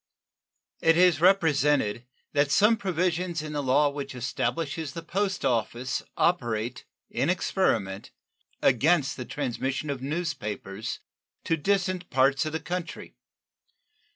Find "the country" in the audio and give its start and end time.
12.53-13.13